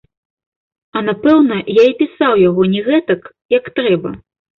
[0.95, 3.21] А напэўна я і пісаў яго не гэтак,
[3.57, 4.09] як трэба.